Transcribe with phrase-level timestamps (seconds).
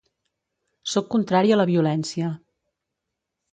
[0.93, 2.33] Sóc contrari a la violència.